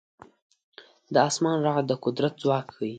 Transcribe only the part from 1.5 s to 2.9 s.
رعد د قدرت ځواک ښيي.